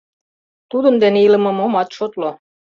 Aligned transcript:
Тудын 0.71 0.95
дене 1.03 1.19
илымым 1.27 1.57
омат 1.65 1.89
шотло. 1.97 2.29